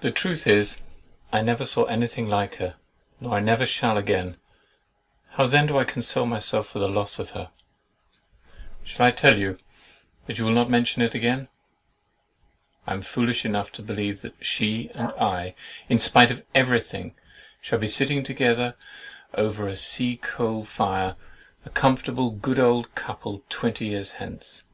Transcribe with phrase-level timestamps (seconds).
[0.00, 0.80] The truth is,
[1.30, 2.74] I never saw anything like her,
[3.20, 4.36] nor I never shall again.
[5.34, 7.52] How then do I console myself for the loss of her?
[8.82, 9.58] Shall I tell you,
[10.26, 11.46] but you will not mention it again?
[12.84, 15.54] I am foolish enough to believe that she and I,
[15.88, 17.14] in spite of every thing,
[17.60, 18.74] shall be sitting together
[19.34, 21.14] over a sea coal fire,
[21.64, 24.64] a comfortable good old couple, twenty years hence!